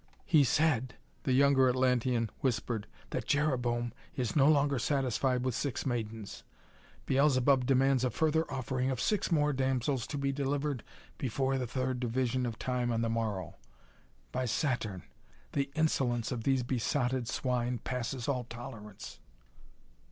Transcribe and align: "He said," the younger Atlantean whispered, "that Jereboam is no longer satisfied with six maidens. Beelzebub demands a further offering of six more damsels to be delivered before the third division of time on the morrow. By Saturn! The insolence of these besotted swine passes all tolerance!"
"He 0.25 0.43
said," 0.43 0.95
the 1.25 1.31
younger 1.31 1.69
Atlantean 1.69 2.31
whispered, 2.39 2.87
"that 3.11 3.27
Jereboam 3.27 3.93
is 4.15 4.35
no 4.35 4.47
longer 4.49 4.79
satisfied 4.79 5.43
with 5.45 5.53
six 5.53 5.85
maidens. 5.85 6.43
Beelzebub 7.05 7.67
demands 7.67 8.03
a 8.03 8.09
further 8.09 8.51
offering 8.51 8.89
of 8.89 8.99
six 8.99 9.31
more 9.31 9.53
damsels 9.53 10.07
to 10.07 10.17
be 10.17 10.31
delivered 10.31 10.83
before 11.19 11.59
the 11.59 11.67
third 11.67 11.99
division 11.99 12.47
of 12.47 12.57
time 12.57 12.91
on 12.91 13.03
the 13.03 13.09
morrow. 13.11 13.57
By 14.31 14.45
Saturn! 14.45 15.03
The 15.51 15.69
insolence 15.75 16.31
of 16.31 16.45
these 16.45 16.63
besotted 16.63 17.27
swine 17.27 17.77
passes 17.77 18.27
all 18.27 18.45
tolerance!" 18.45 19.19